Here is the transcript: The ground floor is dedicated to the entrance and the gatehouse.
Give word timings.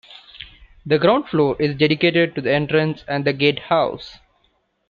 The 0.83 0.97
ground 0.97 1.29
floor 1.29 1.55
is 1.61 1.77
dedicated 1.77 2.33
to 2.33 2.41
the 2.41 2.51
entrance 2.51 3.03
and 3.07 3.23
the 3.23 3.33
gatehouse. 3.33 4.17